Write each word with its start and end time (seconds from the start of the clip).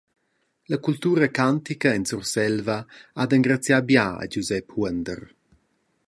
La 0.73 0.77
cultura 0.85 1.27
cantica 1.39 1.91
en 1.97 2.07
Surselva 2.11 2.77
ha 3.17 3.27
dad 3.27 3.35
engraziar 3.37 3.81
bia 3.91 4.07
a 4.23 4.29
Giusep 4.31 4.73
Huonder. 4.75 5.21